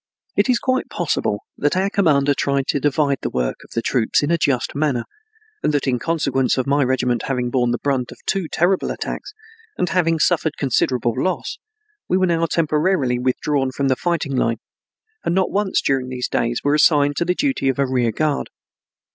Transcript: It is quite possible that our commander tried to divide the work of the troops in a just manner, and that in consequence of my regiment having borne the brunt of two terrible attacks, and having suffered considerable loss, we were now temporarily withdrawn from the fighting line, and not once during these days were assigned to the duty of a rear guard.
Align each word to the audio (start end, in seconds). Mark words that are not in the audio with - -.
It 0.35 0.49
is 0.49 0.57
quite 0.57 0.89
possible 0.89 1.43
that 1.59 1.77
our 1.77 1.87
commander 1.91 2.33
tried 2.33 2.65
to 2.69 2.79
divide 2.79 3.19
the 3.21 3.29
work 3.29 3.57
of 3.63 3.69
the 3.75 3.83
troops 3.83 4.23
in 4.23 4.31
a 4.31 4.37
just 4.39 4.73
manner, 4.73 5.03
and 5.61 5.71
that 5.75 5.85
in 5.85 5.99
consequence 5.99 6.57
of 6.57 6.65
my 6.65 6.83
regiment 6.83 7.25
having 7.27 7.51
borne 7.51 7.69
the 7.69 7.77
brunt 7.77 8.11
of 8.11 8.17
two 8.25 8.47
terrible 8.51 8.89
attacks, 8.89 9.35
and 9.77 9.89
having 9.89 10.17
suffered 10.17 10.57
considerable 10.57 11.13
loss, 11.15 11.59
we 12.09 12.17
were 12.17 12.25
now 12.25 12.47
temporarily 12.47 13.19
withdrawn 13.19 13.69
from 13.69 13.89
the 13.89 13.95
fighting 13.95 14.35
line, 14.35 14.57
and 15.23 15.35
not 15.35 15.51
once 15.51 15.79
during 15.83 16.09
these 16.09 16.27
days 16.27 16.61
were 16.63 16.73
assigned 16.73 17.15
to 17.17 17.25
the 17.25 17.35
duty 17.35 17.69
of 17.69 17.77
a 17.77 17.85
rear 17.87 18.11
guard. 18.11 18.49